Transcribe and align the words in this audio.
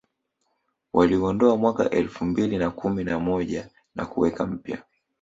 Waliuondoa 0.93 1.57
mwaka 1.57 1.89
elfu 1.89 2.25
mbili 2.25 2.57
na 2.57 2.71
kumi 2.71 3.03
na 3.03 3.19
moja 3.19 3.69
na 3.95 4.05
kuweka 4.05 4.45
mpya 4.45 4.83